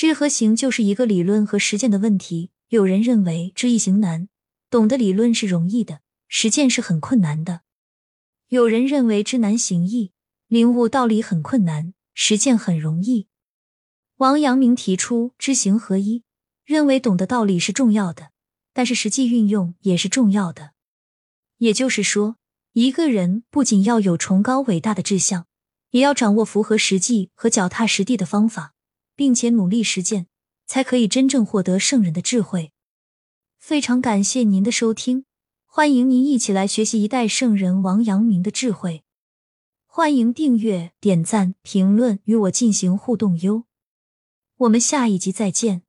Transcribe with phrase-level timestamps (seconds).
[0.00, 2.50] 知和行就是一个理论和实践的问题。
[2.70, 4.30] 有人认为知易行难，
[4.70, 7.60] 懂得理论是容易的，实践是很困难的；
[8.48, 10.12] 有人认为知难行易，
[10.48, 13.28] 领悟道理很困难，实践很容易。
[14.16, 16.22] 王阳明提出知行合一，
[16.64, 18.30] 认为懂得道理是重要的，
[18.72, 20.70] 但是实际运用也是重要的。
[21.58, 22.36] 也就是说，
[22.72, 25.44] 一个人不仅要有崇高伟大的志向，
[25.90, 28.72] 也要掌握符合实际和脚踏实地的方法，
[29.20, 30.28] 并且努力实践。
[30.70, 32.70] 才可以真正获得圣人的智慧。
[33.58, 35.24] 非常感谢您的收听，
[35.66, 39.02] 欢迎您一起来学习一代圣人王阳明的智慧。
[39.88, 43.64] 欢迎订阅、点赞、评论，与我进行互动哟。
[44.58, 45.82] 我们下一集再见。